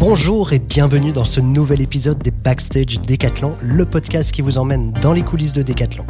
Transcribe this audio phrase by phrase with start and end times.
[0.00, 4.92] Bonjour et bienvenue dans ce nouvel épisode des Backstage Décathlon, le podcast qui vous emmène
[5.02, 6.06] dans les coulisses de Décathlon.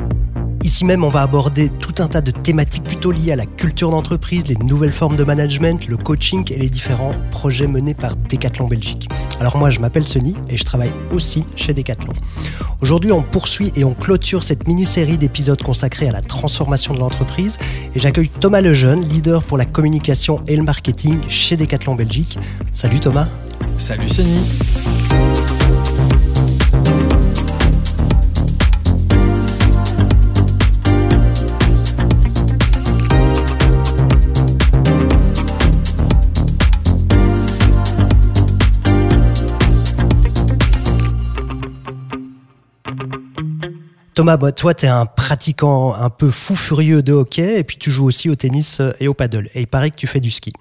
[0.63, 3.91] Ici même, on va aborder tout un tas de thématiques plutôt liées à la culture
[3.91, 8.69] d'entreprise, les nouvelles formes de management, le coaching et les différents projets menés par Decathlon
[8.69, 9.09] Belgique.
[9.41, 12.13] Alors moi, je m'appelle Sony et je travaille aussi chez Decathlon.
[12.83, 17.57] Aujourd'hui, on poursuit et on clôture cette mini-série d'épisodes consacrés à la transformation de l'entreprise
[17.95, 22.39] et j'accueille Thomas Lejeune, leader pour la communication et le marketing chez Decathlon Belgique.
[22.75, 23.29] Salut Thomas.
[23.79, 25.88] Salut Sony.
[44.19, 47.93] Thomas, toi, tu es un pratiquant un peu fou furieux de hockey et puis tu
[47.93, 49.49] joues aussi au tennis euh, et au paddle.
[49.55, 50.53] Et il paraît que tu fais du ski.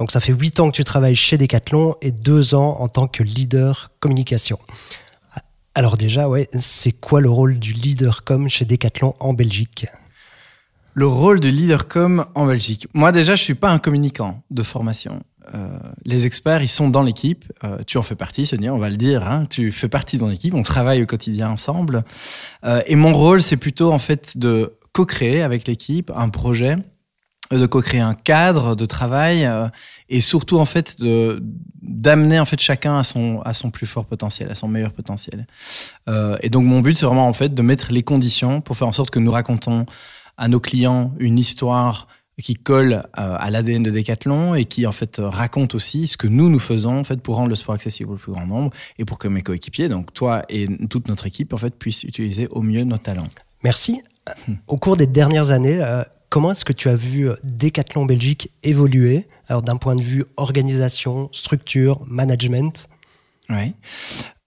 [0.00, 3.06] Donc ça fait 8 ans que tu travailles chez Decathlon et 2 ans en tant
[3.06, 4.58] que leader communication.
[5.76, 6.26] Alors déjà,
[6.58, 9.86] c'est quoi le rôle du leader com chez Decathlon en Belgique?
[10.94, 12.88] Le rôle du leader com en Belgique.
[12.92, 15.22] Moi déjà, je suis pas un communicant de formation.
[15.54, 17.52] Euh, les experts, ils sont dans l'équipe.
[17.64, 19.26] Euh, tu en fais partie, Sonia, on va le dire.
[19.26, 19.44] Hein.
[19.48, 20.54] Tu fais partie de l'équipe.
[20.54, 22.04] On travaille au quotidien ensemble.
[22.64, 26.76] Euh, et mon rôle, c'est plutôt en fait de co-créer avec l'équipe un projet,
[27.50, 29.48] de co-créer un cadre de travail
[30.08, 31.42] et surtout en fait de
[31.82, 35.46] d'amener en fait chacun à son à son plus fort potentiel, à son meilleur potentiel.
[36.40, 38.92] et donc mon but, c'est vraiment en fait de mettre les conditions pour faire en
[38.92, 39.84] sorte que nous racontons
[40.38, 42.08] à nos clients une histoire
[42.42, 46.26] qui colle euh, à l'ADN de Decathlon et qui en fait raconte aussi ce que
[46.26, 49.04] nous nous faisons en fait pour rendre le sport accessible au plus grand nombre et
[49.04, 52.62] pour que mes coéquipiers, donc toi et toute notre équipe en fait puissent utiliser au
[52.62, 53.28] mieux nos talents.
[53.64, 54.02] Merci.
[54.48, 54.54] Hmm.
[54.66, 59.28] Au cours des dernières années, euh, comment est-ce que tu as vu Decathlon Belgique évoluer?
[59.48, 62.88] Alors d'un point de vue organisation, structure, management?
[63.48, 63.74] Oui.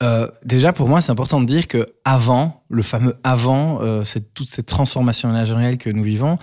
[0.02, 4.34] Euh, déjà, pour moi, c'est important de dire que avant, le fameux avant, euh, c'est
[4.34, 6.38] toute cette transformation managériale que nous vivons.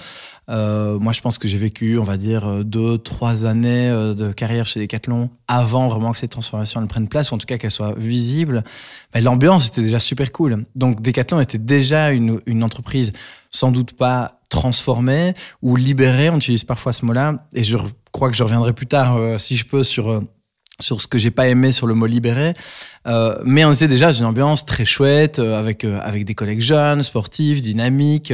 [0.49, 4.15] Euh, moi, je pense que j'ai vécu, on va dire, euh, deux, trois années euh,
[4.15, 7.47] de carrière chez Decathlon avant vraiment que cette transformation elle prenne place, ou en tout
[7.47, 8.63] cas qu'elle soit visible.
[9.15, 10.65] L'ambiance était déjà super cool.
[10.77, 13.11] Donc, Decathlon était déjà une entreprise
[13.51, 17.77] sans doute pas transformée ou libérée, on utilise parfois ce mot-là, et je
[18.13, 20.23] crois que je reviendrai plus tard, si je peux, sur
[20.81, 22.53] sur ce que j'ai pas aimé sur le mot libéré.
[23.07, 26.35] Euh, mais on était déjà dans une ambiance très chouette, euh, avec, euh, avec des
[26.35, 28.33] collègues jeunes, sportifs, dynamiques,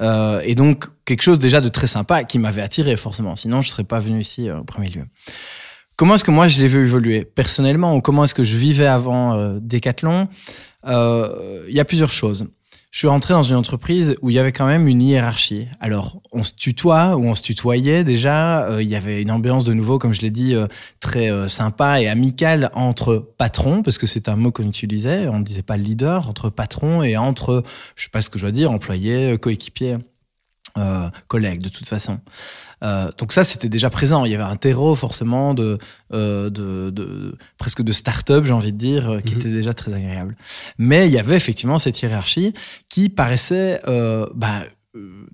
[0.00, 3.36] et donc quelque chose déjà de très sympa qui m'avait attiré forcément.
[3.36, 5.04] Sinon, je serais pas venu ici au premier lieu.
[5.96, 8.86] Comment est-ce que moi je l'ai vu évoluer personnellement ou comment est-ce que je vivais
[8.86, 10.28] avant Decathlon?
[10.86, 12.48] Il y a plusieurs choses
[12.98, 15.68] je suis rentré dans une entreprise où il y avait quand même une hiérarchie.
[15.78, 18.64] Alors, on se tutoie ou on se tutoyait déjà.
[18.64, 20.66] Euh, il y avait une ambiance de nouveau, comme je l'ai dit, euh,
[20.98, 25.28] très euh, sympa et amicale entre patrons, parce que c'est un mot qu'on utilisait.
[25.28, 27.62] On ne disait pas leader, entre patrons et entre,
[27.94, 29.98] je sais pas ce que je dois dire, employés, coéquipiers.
[30.76, 32.20] Euh, collègues de toute façon.
[32.84, 34.24] Euh, donc ça, c'était déjà présent.
[34.24, 35.78] Il y avait un terreau forcément de,
[36.12, 39.40] euh, de, de, presque de start-up, j'ai envie de dire, qui mhm.
[39.40, 40.36] était déjà très agréable.
[40.76, 42.54] Mais il y avait effectivement cette hiérarchie
[42.88, 43.80] qui paraissait
[44.34, 44.62] bah,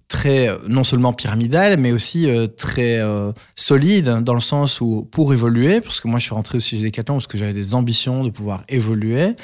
[0.09, 5.33] très non seulement pyramidal, mais aussi euh, très euh, solide dans le sens où pour
[5.33, 8.25] évoluer, parce que moi je suis rentré aussi chez Decathlon parce que j'avais des ambitions
[8.25, 9.35] de pouvoir évoluer,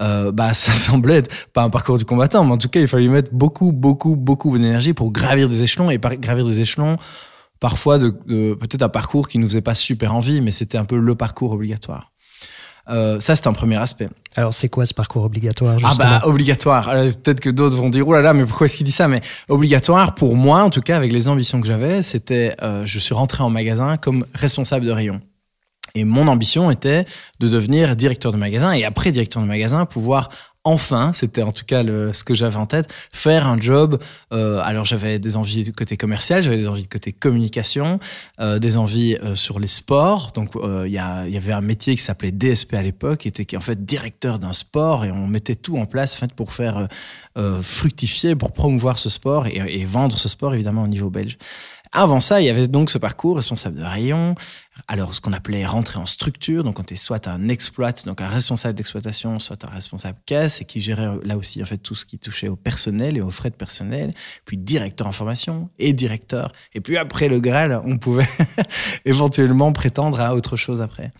[0.00, 2.88] euh, bah ça semblait être pas un parcours du combattant, mais en tout cas il
[2.88, 6.96] fallait mettre beaucoup beaucoup beaucoup d'énergie pour gravir des échelons et gravir des échelons
[7.58, 8.10] parfois de
[8.54, 11.52] peut-être un parcours qui nous faisait pas super envie, mais c'était un peu le parcours
[11.52, 12.10] obligatoire.
[12.90, 14.08] Euh, ça, c'est un premier aspect.
[14.36, 16.90] Alors, c'est quoi ce parcours obligatoire Ah bah obligatoire.
[17.22, 19.08] Peut-être que d'autres vont dire oh là là, mais pourquoi est-ce qu'il dit ça?
[19.08, 22.98] Mais obligatoire pour moi, en tout cas, avec les ambitions que j'avais, c'était euh, je
[22.98, 25.20] suis rentré en magasin comme responsable de rayon.
[25.94, 27.04] Et mon ambition était
[27.40, 30.30] de devenir directeur de magasin et après directeur de magasin, pouvoir
[30.70, 34.00] enfin, c'était en tout cas ce que j'avais en tête, faire un job.
[34.32, 37.98] Euh, alors j'avais des envies du côté commercial, j'avais des envies du côté communication,
[38.38, 40.32] euh, des envies euh, sur les sports.
[40.34, 43.84] Donc il y, avait un métier qui s'appelait DSP à l'époque, qui était en fait
[43.84, 46.88] directeur d'un sport et on mettait tout en place fait, pour faire
[47.62, 51.36] fructifier, pour promouvoir ce sport et, vendre ce sport évidemment au niveau belge.
[51.92, 54.36] Avant ça, il y avait donc ce parcours responsable de rayon,
[54.86, 58.28] alors ce qu'on appelait rentrer en structure, donc on était soit un exploit, donc un
[58.28, 62.04] responsable d'exploitation, soit un responsable caisse, et qui gérait là aussi en fait tout ce
[62.04, 64.12] qui touchait au personnel et aux frais de personnel,
[64.44, 66.52] puis directeur en formation et directeur.
[66.74, 68.28] Et puis après le Graal, on pouvait
[69.04, 71.10] éventuellement prétendre à autre chose après.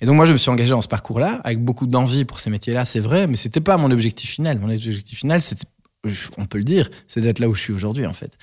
[0.00, 2.50] Et donc moi, je me suis engagé dans ce parcours-là, avec beaucoup d'envie pour ces
[2.50, 4.58] métiers-là, c'est vrai, mais c'était pas mon objectif final.
[4.58, 5.66] Mon objectif final, c'était
[6.36, 8.36] on peut le dire, c'est d'être là où je suis aujourd'hui en fait.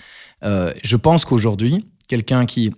[0.44, 2.72] Euh, je pense qu'aujourd'hui, quelqu'un qui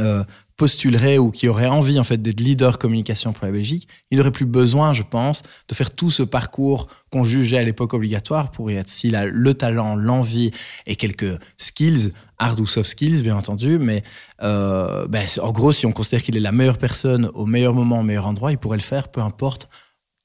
[0.00, 0.24] euh,
[0.56, 4.30] postulerait ou qui aurait envie en fait d'être leader communication pour la Belgique, il n'aurait
[4.30, 8.70] plus besoin, je pense, de faire tout ce parcours qu'on jugeait à l'époque obligatoire pour
[8.70, 8.88] y être.
[8.88, 10.52] S'il a le talent, l'envie
[10.86, 14.02] et quelques skills, hard ou soft skills bien entendu, mais
[14.42, 18.00] euh, ben, en gros, si on considère qu'il est la meilleure personne au meilleur moment,
[18.00, 19.68] au meilleur endroit, il pourrait le faire, peu importe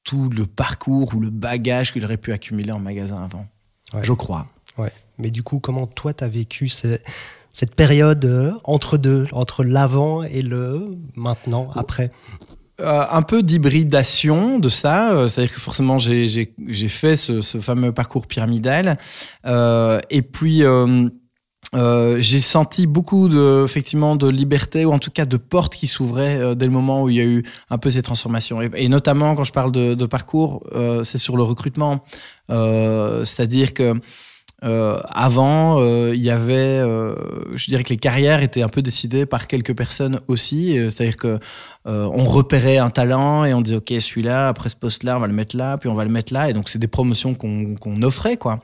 [0.04, 3.46] tout le parcours ou le bagage qu'il aurait pu accumuler en magasin avant.
[4.02, 4.48] Je crois.
[4.78, 4.92] Ouais.
[5.18, 10.24] Mais du coup, comment toi, tu as vécu cette période euh, entre deux, entre l'avant
[10.24, 12.12] et le maintenant, après?
[12.80, 16.48] Euh, un peu d'hybridation de ça, euh, c'est-à-dire que forcément j'ai
[16.88, 18.98] fait ce, fameux parcours pyramidal,
[19.46, 20.64] et puis
[21.74, 26.56] j'ai senti beaucoup de, effectivement, de liberté ou en tout cas de portes qui s'ouvraient
[26.56, 28.62] dès le moment où il y a eu un peu ces transformations.
[28.62, 30.64] Et, notamment quand je parle de, de parcours,
[31.04, 32.04] c'est sur le recrutement,
[32.50, 33.94] c'est-à-dire que
[34.64, 37.16] euh, avant, euh, il y avait, euh,
[37.56, 40.78] je dirais que les carrières étaient un peu décidées par quelques personnes aussi.
[40.90, 41.40] C'est-à-dire que
[41.86, 45.34] on repérait un talent et on disait ok celui-là après ce poste-là on va le
[45.34, 46.48] mettre là, puis on va le mettre là.
[46.50, 48.60] Et donc c'est des promotions qu'on offrait quoi.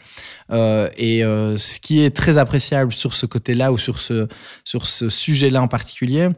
[0.52, 4.28] et ce qui est très appréciable sur ce côté-là ou sur ce
[4.64, 6.30] sur ce sujet-là en particulier,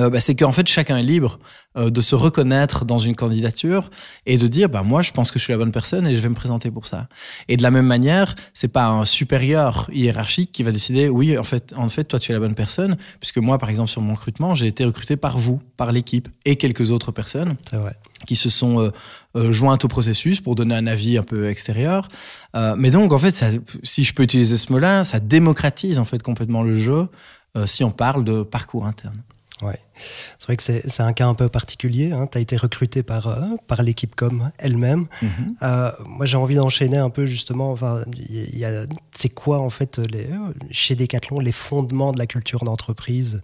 [0.00, 1.38] euh, bah, c'est qu'en fait chacun est libre
[1.76, 3.90] euh, de se reconnaître dans une candidature
[4.26, 6.20] et de dire bah moi je pense que je suis la bonne personne et je
[6.20, 7.08] vais me présenter pour ça.
[7.48, 11.42] Et de la même manière, c'est pas un supérieur hiérarchique qui va décider oui en
[11.42, 14.14] fait en fait toi tu es la bonne personne puisque moi par exemple sur mon
[14.14, 17.54] recrutement j'ai été recruté par vous, par l'équipe et quelques autres personnes
[18.26, 18.90] qui se sont
[19.36, 22.08] euh, jointes au processus pour donner un avis un peu extérieur.
[22.76, 23.48] mais donc en fait ça,
[23.82, 27.08] si je peux utiliser ce mot-là, ça démocratise en fait complètement le jeu
[27.66, 29.22] si on parle de parcours interne.
[29.62, 29.78] Ouais.
[30.38, 32.12] C'est vrai que c'est un cas un peu particulier.
[32.12, 32.26] Hein.
[32.30, 35.06] Tu as été recruté par, euh, par l'équipe com elle-même.
[35.22, 35.28] Mm-hmm.
[35.62, 37.72] Euh, moi, j'ai envie d'enchaîner un peu justement.
[37.72, 38.02] Enfin,
[39.12, 40.28] c'est quoi en fait les,
[40.70, 43.42] chez Decathlon les fondements de la culture d'entreprise?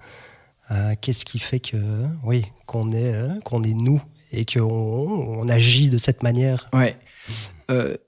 [0.70, 1.76] Euh, Qu'est-ce qui fait que
[2.24, 3.14] oui qu'on est
[3.44, 4.02] qu'on est nous
[4.32, 6.70] et qu'on on agit de cette manière?
[6.72, 6.96] Ouais.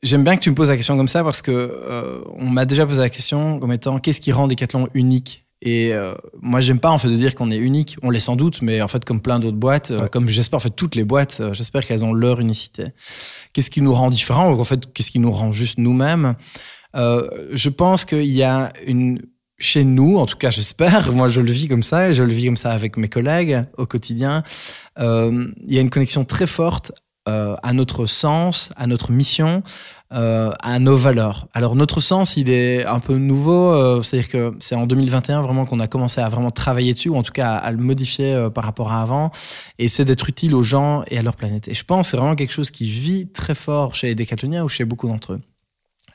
[0.02, 2.86] J'aime bien que tu me poses la question comme ça parce que on m'a déjà
[2.86, 5.44] posé la question comme étant qu'est-ce qui rend Decathlon unique?
[5.60, 7.96] Et euh, moi, j'aime pas en fait de dire qu'on est unique.
[8.02, 10.60] On l'est sans doute, mais en fait, comme plein d'autres boîtes, euh, comme j'espère en
[10.60, 12.86] fait toutes les boîtes, euh, j'espère qu'elles ont leur unicité.
[13.52, 16.36] Qu'est-ce qui nous rend différents En fait, qu'est-ce qui nous rend juste nous-mêmes?
[16.94, 19.22] Je pense qu'il y a une
[19.60, 21.12] chez nous, en tout cas, j'espère.
[21.14, 23.64] Moi, je le vis comme ça, et je le vis comme ça avec mes collègues
[23.76, 24.44] au quotidien.
[24.96, 26.92] il y a une connexion très forte
[27.26, 29.62] à notre sens, à notre mission.
[30.14, 31.48] Euh, à nos valeurs.
[31.52, 35.66] Alors notre sens, il est un peu nouveau, euh, c'est-à-dire que c'est en 2021 vraiment
[35.66, 38.48] qu'on a commencé à vraiment travailler dessus, ou en tout cas à, le modifier euh,
[38.48, 39.30] par rapport à avant,
[39.78, 41.68] et c'est d'être utile aux gens et à leur planète.
[41.68, 44.64] Et je pense que c'est vraiment quelque chose qui vit très fort chez les décathloniens
[44.64, 45.40] ou chez beaucoup d'entre eux.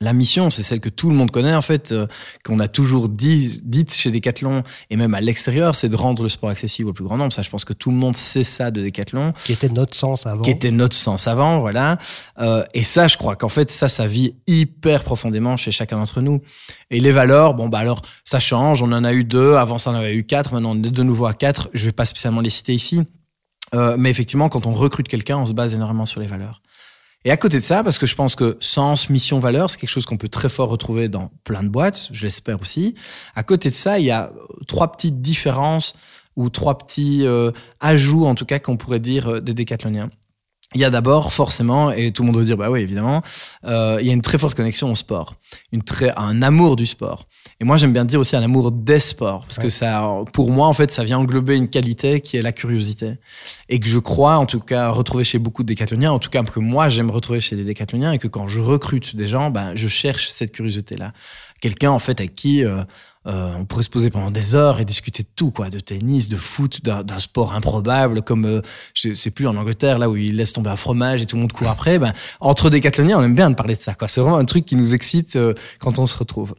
[0.03, 2.07] La mission, c'est celle que tout le monde connaît en fait, euh,
[2.43, 6.29] qu'on a toujours dit, dite chez Decathlon et même à l'extérieur, c'est de rendre le
[6.29, 7.31] sport accessible au plus grand nombre.
[7.31, 9.31] Ça, je pense que tout le monde sait ça de Decathlon.
[9.45, 10.41] Qui était notre sens avant.
[10.41, 11.99] Qui était notre sens avant, voilà.
[12.39, 16.19] Euh, et ça, je crois qu'en fait, ça, ça vit hyper profondément chez chacun d'entre
[16.19, 16.41] nous.
[16.91, 18.81] Et les valeurs, bon bah alors, ça change.
[18.81, 19.53] On en a eu deux.
[19.53, 20.53] Avant, ça, on en avait eu quatre.
[20.53, 21.69] Maintenant, on est de nouveau à quatre.
[21.73, 23.03] Je vais pas spécialement les citer ici.
[23.73, 26.61] Euh, mais effectivement, quand on recrute quelqu'un, on se base énormément sur les valeurs.
[27.25, 29.89] Et à côté de ça, parce que je pense que sens, mission, valeur, c'est quelque
[29.89, 32.95] chose qu'on peut très fort retrouver dans plein de boîtes, je l'espère aussi.
[33.35, 34.31] À côté de ça, il y a
[34.67, 35.95] trois petites différences
[36.35, 40.09] ou trois petits euh, ajouts, en tout cas, qu'on pourrait dire euh, des décathloniens.
[40.75, 43.21] Il y a d'abord forcément, et tout le monde veut dire bah oui évidemment,
[43.63, 45.35] euh, il y a une très forte connexion au sport,
[46.17, 47.27] un amour du sport.
[47.63, 50.67] Et moi j'aime bien dire aussi un amour des sports, parce que ça, pour moi
[50.67, 53.13] en fait, ça vient englober une qualité qui est la curiosité,
[53.69, 56.43] et que je crois en tout cas retrouver chez beaucoup de décathloniens, en tout cas
[56.43, 59.75] que moi j'aime retrouver chez des décathloniens, et que quand je recrute des gens, bah,
[59.75, 61.13] je cherche cette curiosité là,
[61.61, 62.83] quelqu'un en fait avec qui euh,
[63.27, 66.27] euh, on pourrait se poser pendant des heures et discuter de tout, quoi, de tennis,
[66.27, 68.61] de foot, d'un sport improbable, comme euh,
[68.93, 71.43] je sais plus en Angleterre là où ils laissent tomber un fromage et tout le
[71.43, 71.99] monde court après.
[71.99, 74.09] Ben, entre décathloniens, on aime bien de parler de ça, quoi.
[74.09, 76.55] C'est vraiment un truc qui nous excite euh, quand on se retrouve.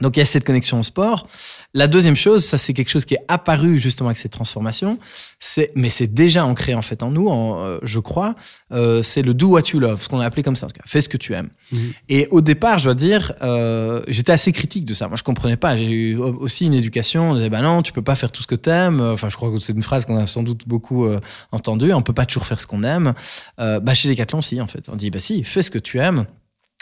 [0.00, 1.28] Donc il y a cette connexion au sport.
[1.74, 4.98] La deuxième chose, ça c'est quelque chose qui est apparu justement avec cette transformation,
[5.38, 8.34] c'est mais c'est déjà ancré en fait en nous, euh, je crois.
[8.72, 10.66] Euh, c'est le do what you love, ce qu'on a appelé comme ça.
[10.66, 11.50] En tout cas, fais ce que tu aimes.
[11.72, 11.92] Mhm.
[12.08, 15.08] Et au départ, je dois dire, euh, j'étais assez critique de ça.
[15.08, 15.76] Moi, je comprenais pas.
[15.76, 17.30] J'ai eu aussi une éducation.
[17.30, 19.00] On disait bah non, tu peux pas faire tout ce que tu aimes.
[19.00, 21.06] Enfin, je crois que c'est une phrase qu'on a sans doute beaucoup
[21.52, 21.92] entendue.
[21.92, 23.14] On peut pas toujours faire ce qu'on aime.
[23.58, 26.26] bah chez Decathlon, si en fait, on dit bah si, fais ce que tu aimes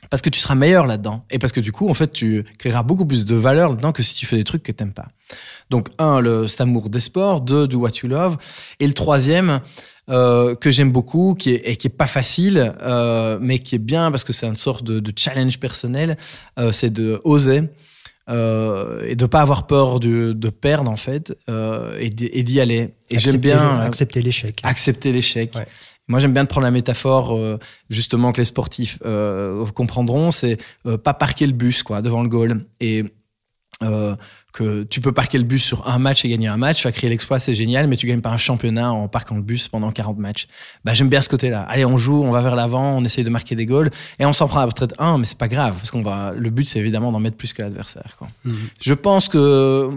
[0.09, 1.25] parce que tu seras meilleur là-dedans.
[1.31, 4.03] Et parce que du coup, en fait, tu créeras beaucoup plus de valeur là-dedans que
[4.03, 5.09] si tu fais des trucs que tu n'aimes pas.
[5.69, 7.41] Donc, un, le, cet amour des sports.
[7.43, 8.39] Deux, do what you love.
[8.81, 9.61] Et le troisième,
[10.11, 13.79] euh, que j'aime beaucoup, qui est, et qui est pas facile, euh, mais qui est
[13.79, 16.17] bien parce que c'est une sorte de, challenge personnel,
[16.59, 17.63] euh, c'est de oser.
[18.29, 21.33] et de pas avoir peur de, de perdre en fait
[21.99, 22.95] et d'y aller.
[23.11, 24.61] Et j'aime bien accepter l'échec.
[24.63, 25.55] accepter l'échec.
[25.55, 25.67] Ouais.
[26.11, 27.57] Moi, j'aime bien de prendre la métaphore, euh,
[27.89, 32.29] justement, que les sportifs euh, comprendront, c'est euh, pas parquer le bus quoi, devant le
[32.29, 32.67] goal.
[32.81, 33.05] Et
[33.83, 34.15] euh,
[34.53, 36.93] que tu peux parquer le bus sur un match et gagner un match, tu vas
[36.93, 39.91] créer l'exploit, c'est génial, mais tu gagnes pas un championnat en parquant le bus pendant
[39.93, 40.49] 40 matchs.
[40.85, 41.63] Bah, j'aime bien ce côté-là.
[41.63, 44.33] Allez, on joue, on va vers l'avant, on essaye de marquer des goals, et on
[44.33, 46.33] s'en prend à peut-être un, mais c'est pas grave, parce qu'on va.
[46.37, 48.17] Le but, c'est évidemment d'en mettre plus que l'adversaire.
[48.19, 48.29] quoi.
[48.45, 48.57] Mhm.
[48.83, 49.89] Je pense que,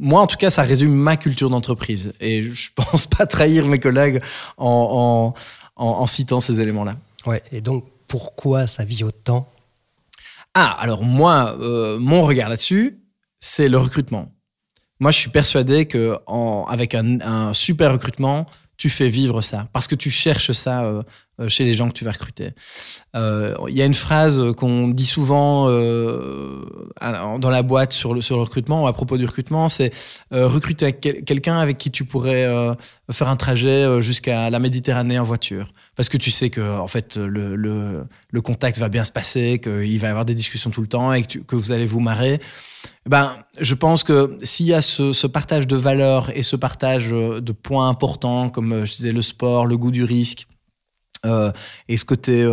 [0.00, 2.12] moi en tout cas, ça résume ma culture d'entreprise.
[2.20, 4.22] Et je pense pas trahir mes collègues
[4.56, 5.34] en,
[5.76, 6.96] en, en- en citant ces éléments-là.
[7.26, 7.42] Ouais.
[7.52, 9.46] Et donc, pourquoi ça vit autant?
[10.54, 12.98] Ah, alors moi, euh, mon regard là-dessus,
[13.40, 14.30] c'est le recrutement.
[15.00, 16.16] Moi, je suis persuadé que
[16.68, 18.44] avec un, super recrutement,
[18.76, 21.02] tu fais vivre ça parce que tu cherches ça euh,
[21.38, 22.50] euh, chez les gens que tu vas recruter.
[23.14, 28.86] Euh, Il y a une phrase qu'on dit souvent dans la boîte sur le, recrutement,
[28.86, 29.90] à propos du recrutement, c'est
[30.30, 32.46] recruter quelqu'un avec qui tu pourrais
[33.10, 35.72] faire un trajet jusqu'à la Méditerranée en voiture.
[35.96, 40.08] Parce que tu sais que en fait le contact va bien se passer, qu'il va
[40.08, 42.40] y avoir des discussions tout le temps et que, tu- que vous allez vous marrer.
[43.06, 47.40] Ben, je pense que s'il y a ce, partage de valeurs et ce partage euh,
[47.40, 50.46] de points importants, comme euh, je disais le sport, le goût du risque,
[51.24, 51.50] euh,
[51.88, 52.46] et ce côté,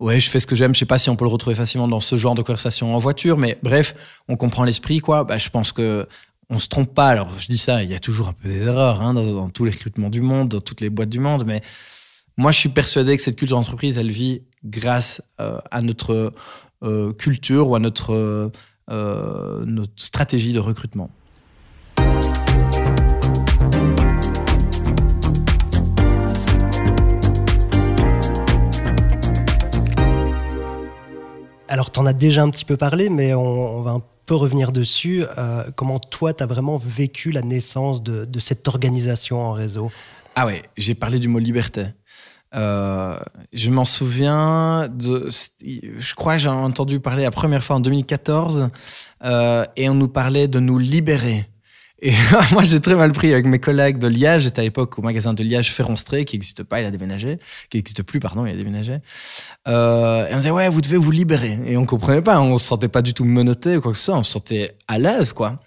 [0.00, 1.88] ouais, je fais ce que j'aime, je sais pas si on peut le retrouver facilement
[1.88, 3.94] dans ce genre de conversation en voiture, mais bref,
[4.28, 5.24] on comprend l'esprit, quoi.
[5.24, 6.06] Ben, je pense que
[6.48, 7.08] on se trompe pas.
[7.08, 9.50] Alors, je dis ça, il y a toujours un peu des erreurs hein, dans, dans
[9.50, 11.60] tous les recrutements du monde, dans toutes les boîtes du monde, mais
[12.36, 16.32] moi, je suis persuadé que cette culture d'entreprise, elle vit grâce à notre
[17.16, 18.50] culture ou à notre,
[18.88, 21.10] notre stratégie de recrutement.
[31.68, 34.34] Alors, tu en as déjà un petit peu parlé, mais on, on va un peu
[34.34, 35.24] revenir dessus.
[35.36, 39.90] Euh, comment toi, tu as vraiment vécu la naissance de, de cette organisation en réseau?
[40.36, 41.86] Ah ouais, j'ai parlé du mot liberté.
[42.56, 43.18] Euh,
[43.52, 45.28] je m'en souviens de.
[45.60, 48.68] Je crois que j'ai entendu parler la première fois en 2014
[49.24, 51.46] euh, et on nous parlait de nous libérer.
[52.02, 52.12] Et
[52.52, 54.42] moi, j'ai très mal pris avec mes collègues de Liège.
[54.42, 57.38] J'étais à l'époque au magasin de Liège Ferronstré, qui n'existe pas, il a déménagé,
[57.70, 58.98] qui n'existe plus, pardon, il a déménagé.
[59.66, 61.58] Euh, et on disait, ouais, vous devez vous libérer.
[61.64, 64.04] Et on comprenait pas, on se sentait pas du tout menotté ou quoi que ce
[64.04, 65.60] soit, on se sentait à l'aise, quoi.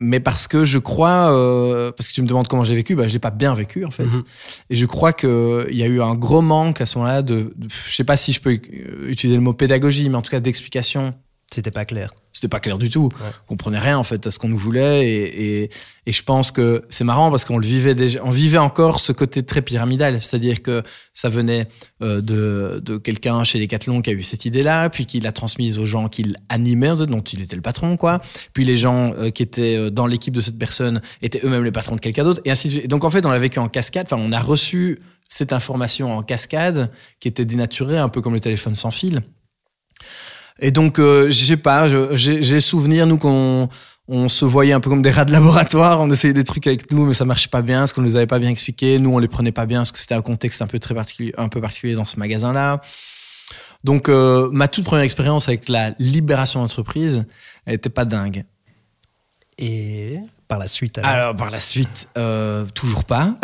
[0.00, 2.94] Euh, mais parce que je crois, euh, parce que tu me demandes comment j'ai vécu,
[2.94, 4.04] bah, je l'ai pas bien vécu en fait.
[4.04, 4.22] Mhm.
[4.70, 5.28] Et je crois qu'il
[5.70, 8.32] y a eu un gros manque à ce moment-là de, de- je sais pas si
[8.32, 11.14] je peux euh, utiliser le mot pédagogie, mais en tout cas d'explication.
[11.52, 12.12] C'était pas clair.
[12.32, 13.08] C'était pas clair du tout.
[13.20, 15.70] On comprenait rien en fait à ce qu'on nous voulait et, et,
[16.06, 19.12] et je pense que c'est marrant parce qu'on le vivait déjà, on vivait encore ce
[19.12, 20.82] côté très pyramidal, c'est-à-dire que
[21.14, 21.68] ça venait
[22.02, 25.78] euh, de, de quelqu'un chez Decathlon qui a eu cette idée-là, puis qui l'a transmise
[25.78, 28.20] aux gens qu'il animait, dont il était le patron, quoi.
[28.52, 31.72] Puis les gens euh, qui étaient euh, dans l'équipe de cette personne étaient eux-mêmes les
[31.72, 32.88] patrons de quelqu'un d'autre, et ainsi de suite.
[32.88, 34.06] Donc en fait, on l'a vécu en cascade.
[34.10, 38.40] Enfin, on a reçu cette information en cascade qui était dénaturée, un peu comme le
[38.40, 39.22] téléphone sans fil.
[40.60, 43.68] Et donc, euh, je sais pas, j'ai souvenir, nous, qu'on
[44.08, 46.92] on se voyait un peu comme des rats de laboratoire, on essayait des trucs avec
[46.92, 48.98] nous, mais ça marchait pas bien, parce qu'on nous avait pas bien expliqué.
[48.98, 51.34] Nous, on les prenait pas bien, parce que c'était un contexte un peu très particulier,
[51.36, 52.80] un peu particulier dans ce magasin-là.
[53.84, 57.24] Donc, euh, ma toute première expérience avec la libération d'entreprise,
[57.66, 58.44] elle était pas dingue.
[59.58, 60.98] Et par la suite.
[60.98, 63.34] alors Alors, par la suite, euh, toujours pas.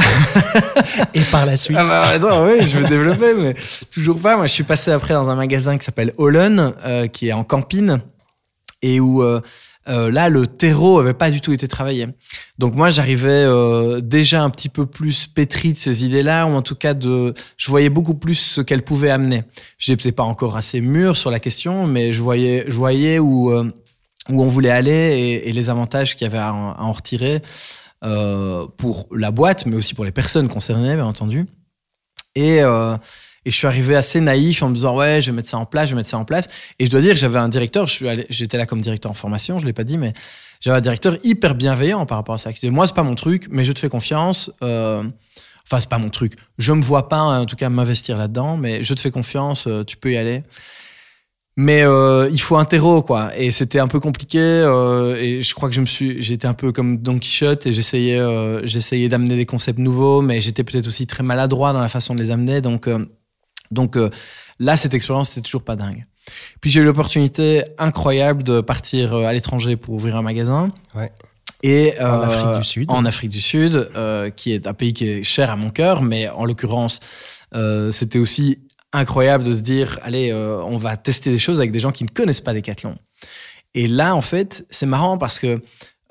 [1.15, 1.77] Et par la suite.
[1.79, 3.55] Ah bah, attends, oui, je vais développer, mais
[3.93, 4.37] toujours pas.
[4.37, 7.45] Moi, je suis passé après dans un magasin qui s'appelle Hollen, euh, qui est en
[7.45, 8.01] Campine,
[8.83, 9.41] et où euh,
[9.89, 12.07] euh, là, le terreau avait pas du tout été travaillé.
[12.59, 13.47] Donc moi, j'arrivais
[14.01, 17.71] déjà un petit peu plus pétri de ces idées-là, ou en tout cas, de, je
[17.71, 19.43] voyais beaucoup plus ce qu'elles pouvaient amener.
[19.79, 23.53] Je n'étais pas encore assez mûr sur la question, mais je voyais, je voyais où,
[24.29, 27.43] où on voulait aller et, les avantages qu'il y avait à en, retirer
[28.05, 31.47] euh, pour la boîte, mais aussi pour les personnes concernées, bien entendu.
[32.35, 32.97] Et, euh,
[33.45, 35.67] et je suis arrivé assez naïf en me disant ouais, je vais mettre ça en
[35.67, 36.47] place, je vais mettre ça en place.
[36.79, 39.67] Et je dois dire que j'avais un directeur, j'étais là comme directeur en formation, je
[39.67, 40.13] l'ai pas dit, mais
[40.61, 42.53] j'avais un directeur hyper bienveillant par rapport à ça.
[42.53, 44.51] Qui disait moi c'est pas mon truc, mais je te fais confiance.
[44.63, 45.03] Euh,
[45.65, 46.35] Enfin, c'est pas mon truc.
[46.59, 49.85] Je me vois pas, en tout cas, m'investir là-dedans, mais je te fais confiance, euh,
[49.85, 50.43] tu peux y aller.
[51.57, 53.37] Mais euh, il faut un terreau, quoi.
[53.37, 54.41] Et c'était un peu compliqué.
[54.41, 57.73] euh, et je crois que je me suis, j'étais un peu comme Don Quichotte et
[57.73, 61.89] j'essayais, euh, j'essayais d'amener des concepts nouveaux, mais j'étais peut-être aussi très maladroit dans la
[61.89, 62.63] façon de les amener.
[62.63, 62.89] Donc,
[63.71, 63.99] donc
[64.59, 66.07] là, cette expérience, c'était toujours pas dingue.
[66.61, 70.71] Puis j'ai eu l'opportunité incroyable de partir à l'étranger pour ouvrir un magasin.
[70.95, 71.11] Ouais.
[71.65, 72.91] Et, En Afrique du Sud.
[72.91, 73.91] En Afrique du Sud,
[74.37, 77.01] qui est un pays qui est cher à mon cœur, mais en l'occurrence,
[77.91, 78.59] c'était aussi
[78.93, 82.05] incroyable de se dire, allez, euh, on va tester des choses avec des gens qui
[82.05, 82.97] ne connaissent pas Decathlon.
[83.75, 85.63] Et là, en fait, c'est marrant parce que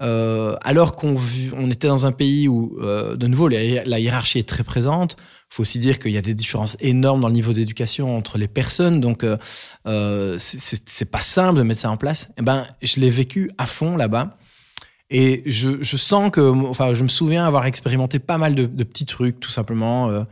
[0.01, 1.15] euh, alors qu'on
[1.55, 5.55] on était dans un pays où, euh, de nouveau, la, hiérarchie est très présente, il
[5.55, 8.47] faut aussi dire qu'il y a des différences énormes dans le niveau d'éducation entre les
[8.47, 12.23] personnes, donc euh, c'est pas simple de mettre ça en place.
[12.23, 14.37] Et eh ben, je l'ai vécu à fond là-bas.
[15.13, 19.41] Et je, sens que, enfin, je me souviens avoir expérimenté pas mal de petits trucs,
[19.41, 20.25] tout simplement.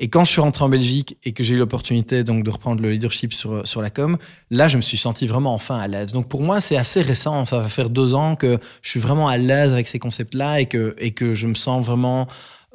[0.00, 2.82] Et quand je suis rentré en Belgique et que j'ai eu l'opportunité donc de reprendre
[2.82, 4.16] le leadership sur, sur la com,
[4.50, 6.12] là, je me suis senti vraiment enfin à l'aise.
[6.12, 7.44] Donc pour moi, c'est assez récent.
[7.44, 10.66] Ça va faire deux ans que je suis vraiment à l'aise avec ces concepts-là et
[10.66, 12.26] que, et que je me sens vraiment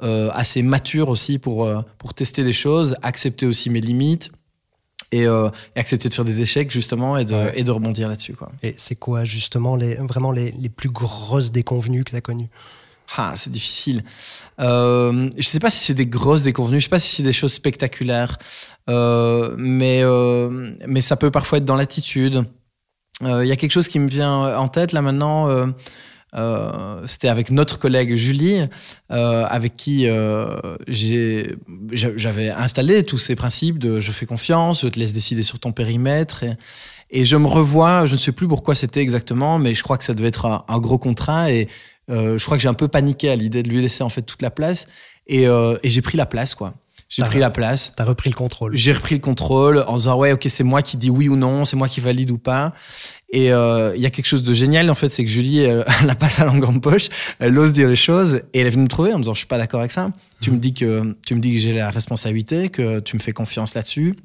[0.01, 4.31] euh, assez mature aussi pour, euh, pour tester des choses, accepter aussi mes limites.
[5.11, 8.35] Et, euh, accepter de faire des échecs justement et de, et de rebondir là-dessus.
[8.35, 8.51] Quoi.
[8.61, 12.49] Et c'est quoi justement les, vraiment les, les plus grosses déconvenues que tu as connues?
[13.17, 14.03] Ah, c'est difficile.
[14.59, 17.15] Euh, je ne sais pas si c'est des grosses déconvenues, je ne sais pas si
[17.15, 18.37] c'est des choses spectaculaires,
[18.89, 22.43] euh, mais, euh, mais ça peut parfois être dans l'attitude.
[23.21, 25.73] Il y a quelque chose qui me vient en tête là maintenant.
[27.05, 28.61] C'était avec notre collègue Julie,
[29.09, 30.07] avec qui
[31.91, 35.73] j'avais installé tous ces principes de je fais confiance, je te laisse décider sur ton
[35.73, 36.45] périmètre.
[37.09, 40.05] Et, je me revois, je ne sais plus pourquoi c'était exactement, mais je crois que
[40.05, 41.51] ça devait être un, un gros contrat.
[41.51, 41.67] Et
[42.09, 44.41] je crois que j'ai un peu paniqué à l'idée de lui laisser en fait toute
[44.41, 44.87] la place
[45.29, 46.73] et, euh, et j'ai pris la place quoi.
[47.07, 47.93] J'ai pris la place.
[47.95, 48.75] T'as repris le contrôle.
[48.75, 51.65] J'ai repris le contrôle en disant ouais ok c'est moi qui dis oui ou non,
[51.65, 52.73] c'est moi qui valide ou pas.
[53.31, 55.85] Et euh, il y a quelque chose de génial en fait, c'est que Julie elle,
[56.03, 58.71] elle, a pas sa langue en poche, elle ose dire les choses et elle est
[58.71, 60.11] venue me trouver en me disant je suis pas d'accord avec ça.
[60.39, 63.31] Tu me dis que tu me dis que j'ai la responsabilité, que tu me fais
[63.31, 64.15] confiance là-dessus.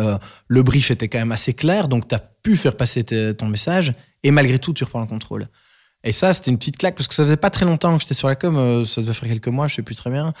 [0.00, 3.46] Euh, le brief était quand même assez clair, donc tu as pu faire passer ton
[3.46, 3.92] message
[4.24, 5.48] et malgré tout tu reprends le contrôle.
[6.04, 8.14] Et ça, c'était une petite claque parce que ça faisait pas très longtemps que j'étais
[8.14, 10.32] sur la com, euh, ça devait faire quelques mois, je sais plus très bien.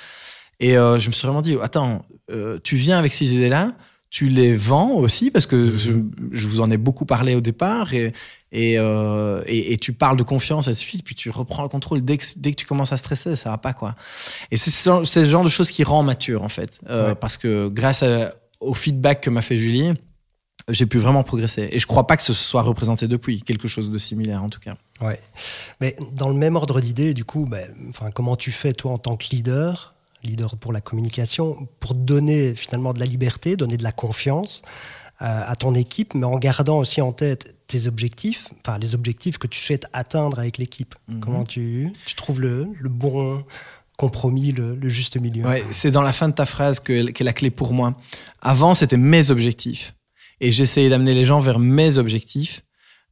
[0.60, 3.72] Et euh, je me suis vraiment dit, attends, euh, tu viens avec ces idées-là,
[4.10, 8.14] tu les vends aussi parce que je, vous en ai beaucoup parlé au départ et,
[8.52, 8.78] et,
[9.46, 12.52] et, tu parles de confiance et suite, puis tu reprends le contrôle dès que, dès
[12.52, 13.96] que tu commences à stresser, ça va pas quoi.
[14.50, 16.80] Et c'est le genre de choses qui rend mature en fait,
[17.20, 18.02] parce que grâce
[18.60, 19.92] au feedback que m'a fait Julie,
[20.68, 21.68] j'ai pu vraiment progresser.
[21.70, 24.60] Et je crois pas que ce soit représenté depuis, quelque chose de similaire en tout
[24.60, 24.74] cas.
[25.00, 25.20] Ouais.
[25.80, 27.48] Mais dans le même ordre d'idée, du coup,
[27.88, 32.54] enfin, comment tu fais toi en tant que leader, leader pour la communication, pour donner
[32.54, 34.62] finalement de la liberté, donner de la confiance
[35.22, 39.38] euh, à ton équipe, mais en gardant aussi en tête tes objectifs, enfin les objectifs
[39.38, 40.94] que tu souhaites atteindre avec l'équipe?
[41.08, 41.20] Mhm.
[41.20, 43.44] Comment tu, tu trouves le, le bon
[43.96, 45.44] compromis, le, juste milieu?
[45.44, 47.94] Ouais, c'est dans la fin de ta phrase que, qu'est la clé pour moi.
[48.40, 49.92] Avant, c'était mes objectifs.
[50.40, 52.62] Et j'essayais d'amener les gens vers mes objectifs.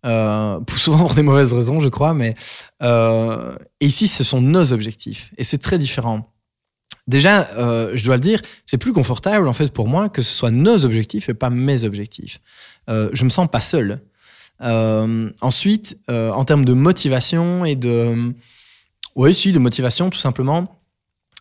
[0.04, 2.34] Euh, souvent pour des mauvaises raisons, je crois, mais
[2.82, 5.30] euh, ici, ce sont nos objectifs.
[5.36, 6.32] Et c'est très différent.
[7.06, 10.34] Déjà, euh, je dois le dire, c'est plus confortable en fait pour moi que ce
[10.34, 12.40] soit nos objectifs et pas mes objectifs.
[12.88, 14.00] Je me sens pas seul.
[14.60, 18.34] Ensuite, en termes de motivation et de,
[19.14, 20.75] oui, si, de motivation, tout simplement.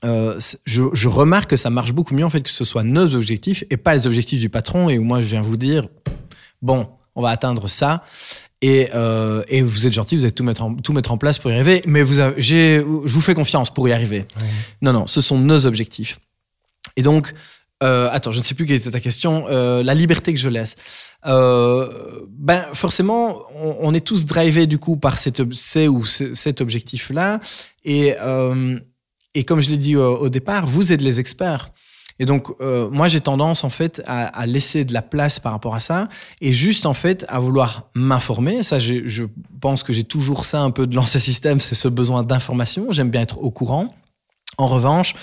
[0.06, 3.15] Euh, je, je, remarque que ça marche beaucoup mieux en fait que ce soit nos
[3.15, 5.88] objectifs et pas les objectifs du patron et où moi je viens vous dire
[6.62, 8.04] bon on va atteindre ça
[8.62, 11.39] et, euh, et vous êtes gentil vous allez tout mettre en, tout mettre en place
[11.39, 14.26] pour y arriver mais vous avez, je vous fais confiance pour y arriver
[14.82, 16.20] non non ce sont nos objectifs
[16.98, 17.34] et donc
[17.84, 19.46] euh, attends, je ne sais plus quelle était ta question.
[19.50, 20.76] Euh, la liberté que je laisse.
[21.26, 27.41] Euh, ben forcément, on, on, est tous drivés du coup par ou cet objectif-là.
[27.84, 28.15] Et
[29.36, 31.69] et comme je l'ai dit au, au, départ, vous êtes les experts.
[32.17, 35.76] Et donc, euh, moi, j'ai tendance, en fait, à, laisser de la place par rapport
[35.76, 36.08] à ça
[36.39, 38.63] et juste, en fait, à vouloir m'informer.
[38.63, 39.24] Ça, je
[39.60, 42.88] pense que j'ai toujours ça un peu de l'ancien système, c'est ce besoin d'information.
[42.91, 43.93] J'aime bien être au courant.
[44.58, 45.15] En revanche,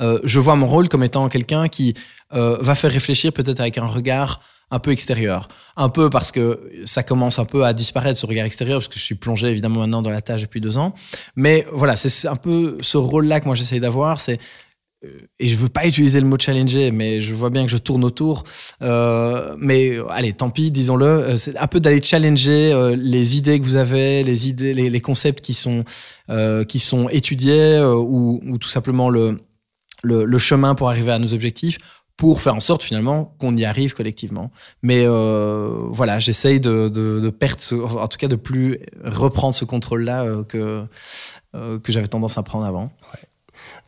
[0.00, 1.94] euh, je vois mon rôle comme étant quelqu'un qui
[2.32, 5.48] euh, va faire réfléchir peut-être avec un regard un peu extérieur.
[5.76, 8.98] Un peu parce que ça commence un peu à disparaître ce regard extérieur, parce que
[8.98, 10.94] je suis plongé évidemment maintenant dans la tâche depuis deux ans.
[11.36, 14.20] Mais voilà, c'est un peu ce rôle-là que moi j'essaye d'avoir.
[14.20, 14.38] C'est
[15.04, 17.78] euh, et je veux pas utiliser le mot challenger, mais je vois bien que je
[17.78, 18.44] tourne autour.
[18.82, 21.06] Euh, mais allez, tant pis, disons-le.
[21.06, 25.40] Euh, c'est un peu d'aller challenger les idées que vous avez, les idées, les, concepts
[25.40, 25.84] qui sont
[26.68, 29.40] qui sont étudiés ou, ou, tout simplement le,
[30.02, 31.78] le, le chemin pour arriver à nos objectifs
[32.20, 34.50] pour faire en sorte finalement qu'on y arrive collectivement.
[34.82, 40.44] Mais euh, voilà, j'essaye de, perdre, en tout cas de plus reprendre ce contrôle-là euh,
[40.44, 40.84] que,
[41.54, 42.92] euh, que j'avais tendance à prendre avant.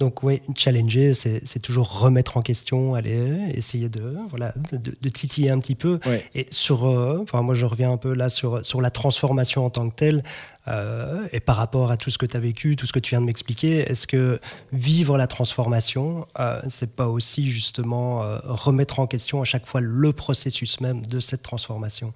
[0.01, 5.51] Donc oui, challenger, c'est toujours remettre en question, aller essayer de voilà de, de titiller
[5.51, 6.01] un petit peu.
[6.07, 6.25] Ouais.
[6.35, 9.71] Et sur, euh, enfin moi je reviens un peu là sur sur la transformation en
[9.71, 10.23] tant que telle.
[10.69, 13.11] Euh, et par rapport à tout ce que tu as vécu, tout ce que tu
[13.11, 14.41] viens de m'expliquer, est-ce que
[14.73, 19.81] vivre la transformation, euh, c'est pas aussi justement euh, remettre en question à chaque fois
[19.81, 22.15] le processus même de cette transformation?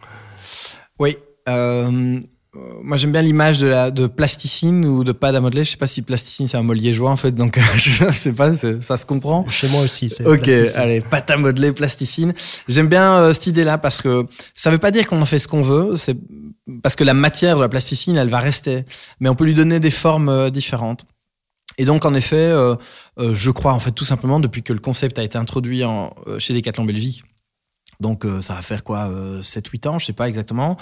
[0.99, 1.17] Oui.
[2.57, 5.65] Euh, moi j'aime bien l'image de la de plasticine ou de pâte à modeler.
[5.65, 8.55] Je sais pas si plasticine c'est un mot liégeois en fait, donc je sais pas,
[8.55, 9.47] ça se comprend.
[9.49, 10.27] Chez moi aussi, c'est.
[10.27, 12.35] Ok, allez, pâte à modeler, plasticine.
[12.69, 15.49] J'aime bien euh, cette idée-là parce que ça veut pas dire qu'on en fait ce
[15.49, 15.97] qu'on veut.
[15.97, 16.17] C'est
[16.83, 18.85] parce que la matière de la plasticine, elle va rester,
[19.21, 21.05] mais on peut lui donner des formes euh, différentes.
[21.79, 22.75] Et donc, en effet, euh,
[23.19, 26.55] je crois, en fait, tout simplement, depuis que le concept a été introduit en, chez
[26.55, 27.23] Decathlon Belgique,
[28.01, 30.77] donc euh, ça va faire quoi 7-8 euh, ans, je sais pas exactement.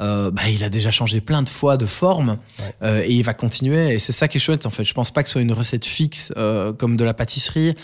[0.00, 2.38] Euh, bah, il a déjà changé plein de fois de forme
[2.82, 3.94] et il va continuer.
[3.94, 4.84] Et c'est ça qui est chouette en fait.
[4.84, 6.32] Je pense pas que ce soit une recette fixe
[6.78, 7.74] comme de la pâtisserie,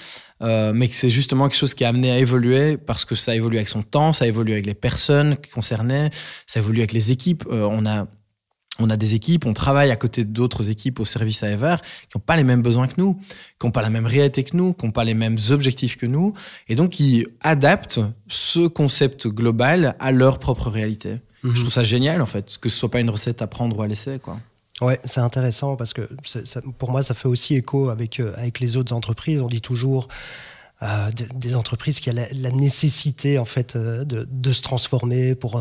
[0.40, 3.56] mais que c'est justement quelque chose qui est amené à évoluer parce que ça évolue
[3.56, 6.10] avec son temps, ça évolue avec les personnes concernées,
[6.46, 7.44] ça évolue avec les équipes.
[7.50, 8.06] on a
[8.78, 11.76] on a des équipes, on travaille à côté d'autres équipes au service Ever
[12.10, 13.14] qui n'ont pas les mêmes besoins que nous,
[13.58, 16.06] qui n'ont pas la même réalité que nous, qui n'ont pas les mêmes objectifs que
[16.06, 16.34] nous,
[16.68, 21.16] et donc qui adaptent ce concept global à leur propre réalité.
[21.42, 21.54] Je mhm.
[21.54, 23.86] trouve ça génial, en fait, que ce soit pas une recette à prendre ou à
[23.86, 24.38] laisser, quoi.
[24.82, 26.02] Ouais, c'est intéressant parce que
[26.78, 29.40] pour moi, ça fait aussi écho avec, euh, avec les autres entreprises.
[29.40, 30.08] On dit toujours
[30.82, 35.52] euh, des entreprises qui ont la, nécessité en fait euh, de, de, se transformer pour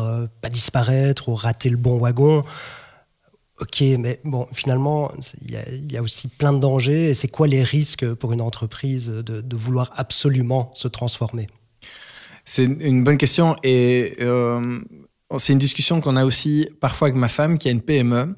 [0.42, 2.44] pas disparaître ou rater le bon wagon.
[3.58, 7.14] Ok, mais bon, finalement, il y, a aussi plein de dangers.
[7.14, 11.46] C'est quoi les risques pour une entreprise de, vouloir absolument se transformer?
[12.44, 13.56] C'est une bonne question.
[13.62, 14.78] Et euh,
[15.38, 18.36] c'est une discussion qu'on a aussi parfois avec ma femme qui a une PME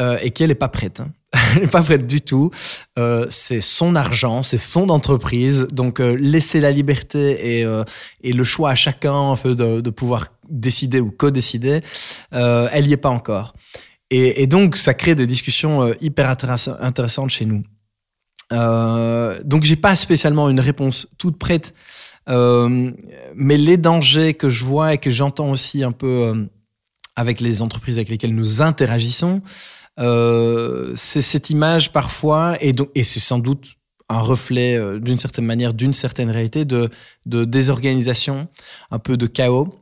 [0.00, 0.98] euh, et qui, n'est pas prête.
[0.98, 1.12] Hein.
[1.54, 2.50] Elle n'est pas prête du tout.
[2.98, 5.68] Euh, c'est son argent, c'est son entreprise.
[5.70, 7.66] Donc, laisser la liberté et,
[8.24, 11.82] et, le choix à chacun un peu de, de pouvoir décider ou co-décider,
[12.32, 13.54] elle n'y est pas encore.
[14.12, 17.62] Et, donc, ça crée des discussions euh, hyper intéressantes chez nous.
[18.52, 21.74] Euh, donc, j'ai pas spécialement une réponse toute prête,
[22.28, 22.90] euh,
[23.34, 26.44] mais les dangers que je vois et que j'entends aussi un peu euh,
[27.16, 29.42] avec les entreprises avec lesquelles nous interagissons,
[30.94, 33.74] c'est cette image parfois, et, c'est sans doute
[34.08, 36.88] un reflet d'une certaine manière, d'une certaine réalité de,
[37.26, 38.48] désorganisation,
[38.90, 39.74] un peu de chaos.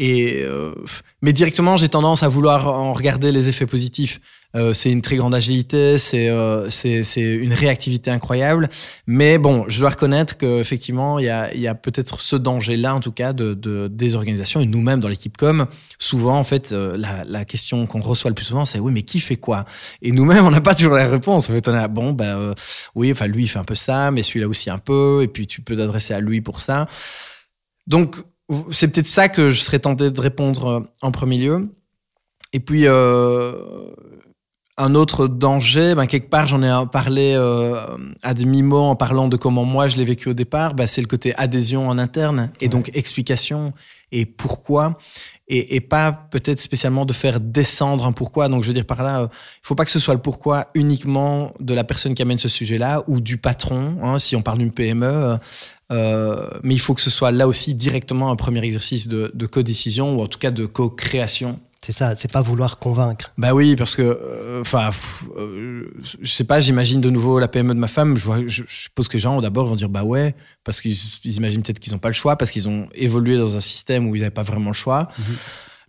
[0.00, 0.74] Euh,
[1.22, 4.20] mais directement, j'ai tendance à vouloir en regarder les effets positifs.
[4.54, 8.68] Euh, c'est une très grande agilité, c'est euh, c'est une réactivité incroyable.
[9.06, 11.28] Mais bon, je dois reconnaître qu'effectivement, il y
[11.68, 14.60] a, peut-être ce danger-là, en tout cas, de, de désorganisation.
[14.60, 15.66] Et nous-mêmes, dans l'équipe com,
[15.98, 19.36] souvent, en fait, la, question qu'on reçoit le plus souvent, c'est oui, mais qui fait
[19.36, 19.66] quoi?
[20.00, 21.50] Et nous-mêmes, on n'a pas toujours la réponse.
[21.50, 22.54] En fait, on est bon, ben
[22.94, 25.20] oui, enfin, lui, il fait un peu ça, mais celui-là aussi un peu.
[25.22, 26.86] Et puis, tu peux t'adresser à lui pour ça.
[27.86, 28.16] Donc,
[28.70, 31.68] c'est peut-être ça que je serais tenté de répondre euh, en premier lieu.
[32.52, 33.52] Et puis, euh,
[34.78, 37.84] un autre danger, ben, quelque part, j'en ai parlé euh,
[38.22, 41.08] à demi-mot en parlant de comment moi je l'ai vécu au départ, ben, c'est le
[41.08, 43.74] côté adhésion en interne et donc explication
[44.12, 44.96] et pourquoi.
[45.50, 48.48] Et, et pas peut-être spécialement de faire descendre un pourquoi.
[48.48, 51.54] Donc, je veux dire par là, il faut pas que ce soit le pourquoi uniquement
[51.58, 53.96] de la personne qui amène ce sujet-là ou du patron.
[54.02, 55.38] Hein, si on parle d'une PME,
[55.90, 59.46] euh, mais il faut que ce soit là aussi directement un premier exercice de, de
[59.46, 61.58] co-décision ou en tout cas de co-création.
[61.80, 63.32] C'est ça, c'est pas vouloir convaincre.
[63.38, 64.90] Bah oui, parce que, euh, enfin,
[65.36, 65.88] euh,
[66.20, 68.16] je sais pas, j'imagine de nouveau la PME de ma femme.
[68.16, 71.62] Je, vois, je, suppose que les gens d'abord vont dire bah ouais, parce qu'ils imaginent
[71.62, 74.20] peut-être qu'ils n'ont pas le choix, parce qu'ils ont évolué dans un système où ils
[74.20, 75.08] n'avaient pas vraiment le choix.
[75.18, 75.36] Mhm.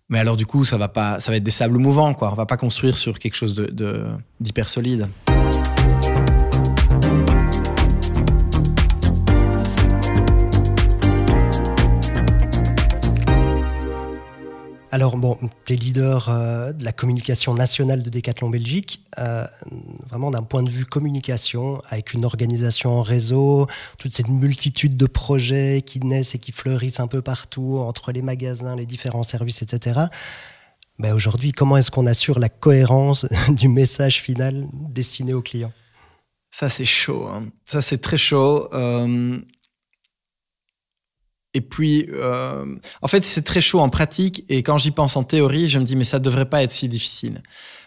[0.09, 2.31] Mais alors du coup, ça va pas, ça va être des sables mouvants, quoi.
[2.31, 4.05] On va pas construire sur quelque chose de
[4.39, 5.07] d'hyper solide.
[14.91, 19.45] Alors bon, les leaders euh, de la communication nationale de Decathlon Belgique, euh,
[20.09, 23.67] vraiment d'un point de vue communication, avec une organisation en réseau,
[23.99, 28.23] toute cette multitude de projets qui naissent et qui fleurissent un peu partout entre les
[28.23, 29.99] magasins, les différents services, etc.
[30.97, 35.73] Ben aujourd'hui, comment est-ce qu'on assure la cohérence du message final destiné aux clients?
[36.49, 37.45] Ça c'est chaud, hein.
[37.63, 38.73] ça c'est très chaud.
[38.73, 39.39] Euh,
[41.53, 44.45] et puis, euh, en fait, c'est très chaud en pratique.
[44.49, 46.71] Et quand j'y pense en théorie, je me dis, mais ça ne devrait pas être
[46.71, 47.41] si difficile.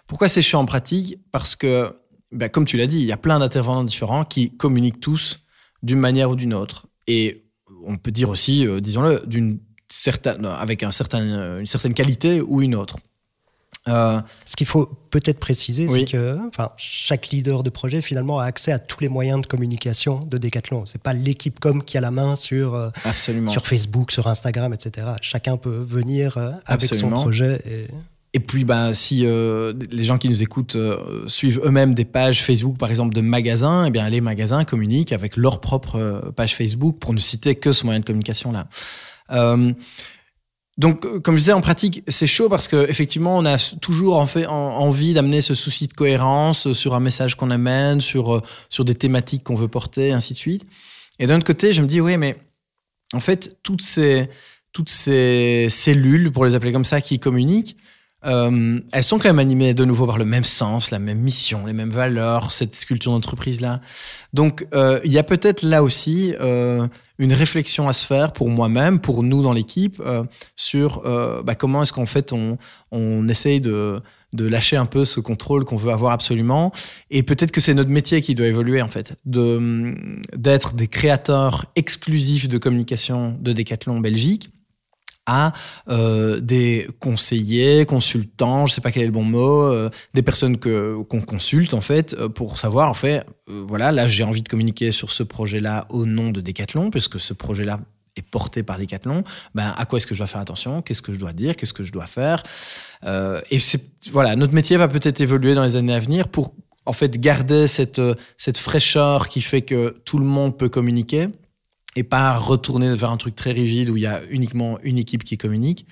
[0.07, 1.19] Pourquoi c'est chaud en pratique?
[1.31, 1.95] Parce que,
[2.33, 5.41] ben, comme tu l'as dit, il y a plein d'intervenants différents qui communiquent tous
[5.83, 6.87] d'une manière ou d'une autre.
[7.07, 7.45] Et
[7.87, 12.63] on peut dire aussi, euh, disons-le, d'une certaine, avec un certain, une certaine qualité ou
[12.63, 12.97] une autre.
[13.89, 16.39] Euh, Ce qu'il faut peut-être préciser, c'est que
[16.77, 20.87] chaque leader de projet finalement a accès à tous les moyens de communication de Decathlon.
[20.87, 22.91] C'est pas l'équipe com qui a la main sur, euh,
[23.49, 25.09] sur Facebook, sur Instagram, etc.
[25.21, 27.61] Chacun peut venir euh, avec son projet.
[27.67, 27.87] Et...
[28.35, 30.79] Et puis, ben, si les gens qui nous écoutent
[31.27, 35.37] suivent eux-mêmes des pages Facebook, par exemple, de magasins, eh bien, les magasins communiquent avec
[35.37, 38.69] leur propre page Facebook, pour ne citer que ce moyen de communication-là.
[40.79, 44.27] Donc, euh, comme je disais, en pratique, c'est chaud parce qu'effectivement, on a toujours en
[44.27, 48.85] fait, envie d'amener ce souci de cohérence sur un message qu'on amène, sur, euh, sur
[48.85, 50.65] des thématiques qu'on veut porter, ainsi de suite.
[51.19, 52.39] Et d'un autre côté, je me dis, oui, mais
[53.13, 54.31] en fait, toutes ces,
[54.73, 57.77] toutes ces cellules, pour les appeler comme ça, qui communiquent,
[58.25, 61.67] euh, elles sont quand même animées de nouveau par le même sens, la même mission,
[61.67, 63.81] les mêmes valeurs, cette culture d'entreprise-là.
[64.33, 66.87] Donc, euh, il y a peut-être là aussi euh,
[67.19, 70.03] une réflexion à se faire pour moi-même, pour nous dans l'équipe,
[70.57, 71.03] sur
[71.45, 74.01] bah, comment est-ce qu'en fait on, essaye de,
[74.33, 76.73] de, lâcher un peu ce contrôle qu'on veut avoir absolument.
[77.11, 82.49] Et peut-être que c'est notre métier qui doit évoluer en fait, d'être des créateurs exclusifs
[82.49, 84.51] de communication de Decathlon Belgique
[85.27, 85.53] à
[85.89, 90.59] euh, des conseillers, consultants, je sais pas quel est le bon mot, euh, des personnes
[90.59, 94.49] que qu'on consulte en fait euh, pour savoir en fait voilà là j'ai envie de
[94.49, 97.81] communiquer sur ce projet-là au nom de Decathlon puisque ce projet-là
[98.17, 101.15] est porté par Decathlon, ben à quoi est-ce que je dois faire attention, qu'est-ce que
[101.15, 102.43] je dois dire, qu'est-ce que je dois faire?
[103.51, 103.59] Et
[104.11, 106.55] voilà notre métier va peut-être évoluer dans les années à venir pour
[106.85, 108.03] en fait garder cette
[108.37, 111.29] cette fraîcheur qui fait que tout le monde peut communiquer
[111.97, 115.25] et pas retourner vers un truc très rigide où il y a uniquement une équipe
[115.25, 115.87] qui communique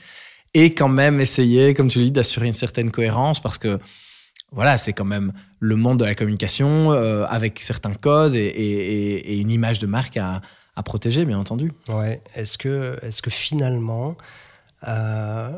[0.54, 3.78] et quand même essayer, comme tu dis, d'assurer une certaine cohérence parce que
[4.52, 9.50] voilà, c'est quand même le monde de la communication euh, avec certains codes et, une
[9.50, 10.40] image de marque à,
[10.82, 11.72] protéger, bien entendu.
[11.88, 12.22] Ouais.
[12.34, 14.16] Est-ce que, est que finalement,
[14.88, 15.50] euh,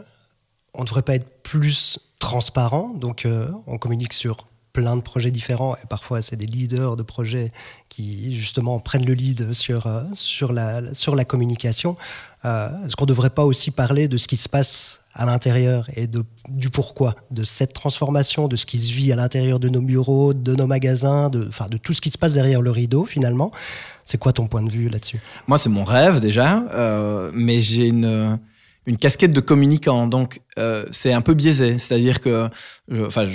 [0.74, 2.92] on ne devrait pas être plus transparent?
[2.94, 5.76] Donc, euh, on communique sur plein de projets différents.
[5.76, 7.50] Et parfois c'est des leaders de projets
[7.88, 11.96] qui justement prennent le lead sur, euh, sur, la, sur la communication.
[12.44, 15.88] Euh, est-ce qu'on ne devrait pas aussi parler de ce qui se passe à l'intérieur
[15.94, 19.68] et de, du pourquoi, de cette transformation, de ce qui se vit à l'intérieur de
[19.68, 22.70] nos bureaux, de nos magasins, de, enfin, de tout ce qui se passe derrière le
[22.70, 23.52] rideau finalement?
[24.04, 25.20] C'est quoi ton point de vue là-dessus?
[25.46, 28.38] Moi c'est mon rêve déjà, euh, mais j'ai une
[28.86, 30.06] une casquette de communicant.
[30.06, 31.78] Donc, euh, c'est un peu biaisé.
[31.78, 32.48] C'est-à-dire que,
[33.06, 33.26] enfin,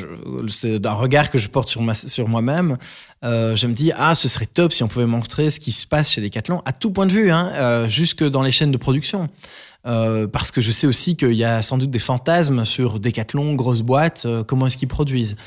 [0.49, 2.77] c'est d'un regard que je porte sur moi-même.
[3.23, 5.87] Euh, je me dis, ah, ce serait top si on pouvait montrer ce qui se
[5.87, 8.77] passe chez Decathlon à tout point de vue, hein, euh, jusque dans les chaînes de
[8.77, 9.29] production.
[9.87, 13.55] Euh, parce que je sais aussi qu'il y a sans doute des fantasmes sur Decathlon,
[13.55, 15.37] grosses boîtes, euh, comment est-ce qu'ils produisent.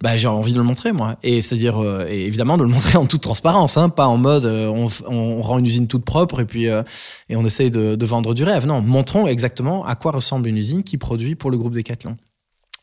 [0.00, 1.16] Bah, j'ai envie de le montrer, moi.
[1.24, 4.88] Et c'est-à-dire, euh, évidemment, de le montrer en toute transparence, hein, pas en mode on,
[5.06, 8.44] on, rend une usine toute propre et puis et on essaye de, de, vendre du
[8.44, 8.66] rêve.
[8.66, 12.16] Non, montrons exactement à quoi ressemble une usine qui produit pour le groupe Decathlon.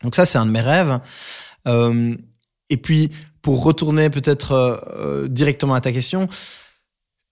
[0.02, 1.00] Donc ça, c'est un de mes rêves.
[1.66, 6.28] et puis, pour retourner peut-être directement à ta question,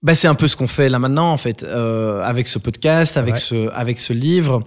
[0.04, 3.16] bah, c'est un peu ce qu'on fait là maintenant, en fait, euh, avec ce podcast,
[3.16, 4.62] avec ce, avec ce livre.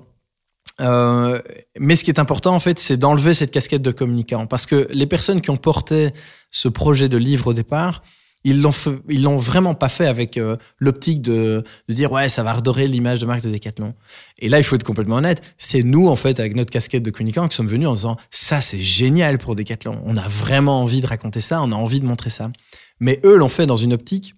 [0.81, 1.39] Euh,
[1.79, 4.47] mais ce qui est important, en fait, c'est d'enlever cette casquette de communicant.
[4.47, 6.09] Parce que les personnes qui ont porté
[6.49, 8.01] ce projet de livre au départ,
[8.43, 8.71] ils l'ont
[9.09, 12.87] ils l'ont vraiment pas fait avec euh, l'optique de, de, dire ouais ça va redorer
[12.87, 13.93] l'image de marque de Decathlon.
[14.39, 17.09] Et là il faut être complètement honnête, c'est nous en fait avec notre casquette de
[17.09, 21.01] communicant qui sommes venus en disant ça c'est génial pour Decathlon, on a vraiment envie
[21.01, 22.51] de raconter ça, on a envie de montrer ça.
[22.99, 24.35] Mais eux l'ont fait dans une optique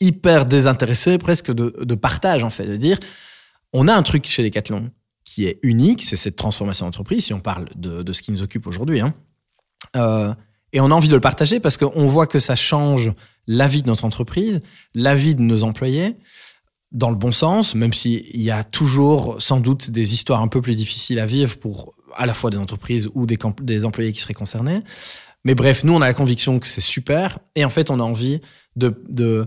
[0.00, 2.98] hyper désintéressé, presque de, partage, en fait, de dire
[3.72, 4.90] on a un truc chez Decathlon
[5.24, 8.66] qui est unique, c'est cette transformation d'entreprise, si on parle de, ce qui nous occupe
[8.66, 9.00] aujourd'hui.
[9.00, 9.12] Hein.
[9.96, 10.32] Euh,
[10.72, 13.12] et on a envie de le partager parce qu'on voit que ça change
[13.46, 14.60] la vie de notre entreprise,
[14.94, 16.16] la vie de nos employés,
[16.92, 20.62] dans le bon sens, même s'il y a toujours sans doute des histoires un peu
[20.62, 24.20] plus difficiles à vivre pour à la fois des entreprises ou des, des employés qui
[24.20, 24.82] seraient concernés.
[25.44, 28.02] Mais bref, nous, on a la conviction que c'est super et en fait, on a
[28.02, 28.40] envie
[28.76, 29.46] de, de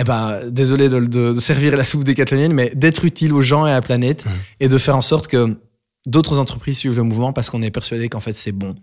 [0.00, 3.74] eh ben, désolé de, servir la soupe décathlonienne, mais d'être utile aux gens et à
[3.74, 4.30] la planète mmh.
[4.60, 5.58] et de faire en sorte que
[6.06, 8.76] d'autres entreprises suivent le mouvement parce qu'on est persuadé qu'en fait c'est bon?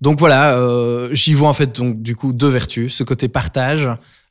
[0.00, 3.88] Donc voilà, euh, j'y vois en fait donc du coup deux vertus, ce côté partage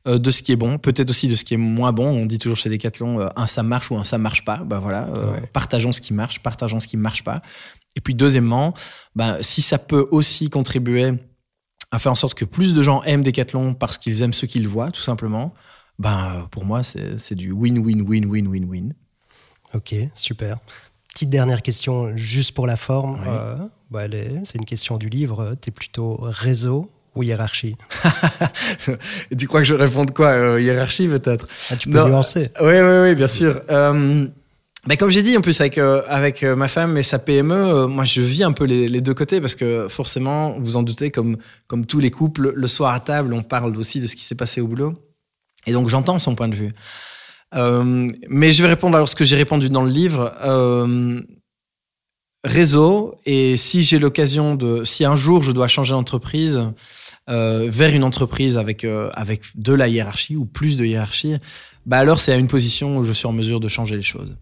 [0.07, 2.07] euh, de ce qui est bon, peut-être aussi de ce qui est moins bon.
[2.07, 4.57] On dit toujours chez Decathlon euh, un ça marche ou un ça marche pas.
[4.57, 5.07] Bah voilà,
[5.53, 7.41] partageons ce qui marche, partageons ce qui marche pas.
[7.95, 8.73] Et puis deuxièmement,
[9.15, 11.11] bah, si ça peut aussi contribuer
[11.91, 14.67] à faire en sorte que plus de gens aiment Decathlon parce qu'ils aiment ce qu'ils
[14.67, 15.53] voient, tout simplement,
[15.97, 18.93] ben, pour moi, c'est du win-win-win-win-win-win.
[19.73, 20.57] Ok, super.
[21.13, 23.19] Petite dernière question, juste pour la forme.
[23.27, 23.55] Euh,
[23.91, 24.03] bah,
[24.45, 25.55] c'est une question du livre.
[25.61, 27.75] Tu es plutôt réseau ou hiérarchie
[29.37, 31.47] Tu crois que je réponds quoi euh, Hiérarchie, peut-être?
[31.69, 32.51] Ah, Tu peux nuancer.
[32.61, 33.61] Oui, oui, oui, bien sûr.
[33.69, 34.27] Euh,
[34.89, 36.01] bah, comme j'ai dit, en plus, avec, euh,
[36.41, 39.39] euh, ma femme et sa PME, euh, moi, je vis un peu les, deux côtés
[39.39, 41.37] parce que forcément, vous en doutez, comme,
[41.87, 44.61] tous les couples, le soir à table, on parle aussi de ce qui s'est passé
[44.61, 44.95] au boulot.
[45.67, 46.71] Et donc, j'entends son point de vue.
[47.53, 50.33] mais je vais répondre alors ce que j'ai répondu dans le livre.
[52.43, 54.85] réseau, et si j'ai l'occasion de.
[54.85, 56.63] Si un jour je dois changer d'entreprise
[57.27, 61.35] vers une entreprise avec, avec de la hiérarchie ou plus de hiérarchie,
[61.85, 64.33] bah alors c'est à une position où je suis en mesure de changer les choses.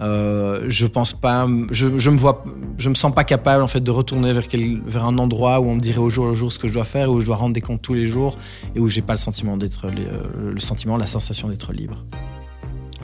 [0.00, 2.44] Euh, je pense pas, je, je, me vois,
[2.78, 5.68] je me sens pas capable en fait de retourner vers, quel, vers un endroit où
[5.68, 7.36] on me dirait au jour le jour ce que je dois faire, où je dois
[7.36, 8.38] rendre des comptes tous les jours
[8.74, 12.04] et où j'ai pas le sentiment d'être, le, le sentiment, la sensation d'être libre.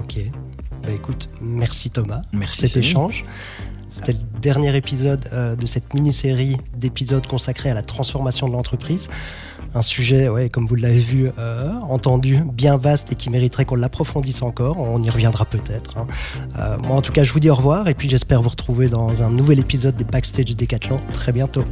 [0.01, 0.19] Ok.
[0.83, 3.25] Bah écoute, merci Thomas merci pour cet échange.
[3.89, 9.09] C'était le dernier épisode euh, de cette mini-série d'épisodes consacrés à la transformation de l'entreprise.
[9.75, 14.43] Un sujet, comme vous l'avez vu, euh, entendu, bien vaste et qui mériterait qu'on l'approfondisse
[14.43, 14.79] encore.
[14.79, 15.99] On y reviendra peut-être.
[15.99, 16.07] Hein.
[16.59, 18.89] Euh, moi, en tout cas, je vous dis au revoir et puis j'espère vous retrouver
[18.89, 21.65] dans un nouvel épisode des Backstage Décathlon très bientôt.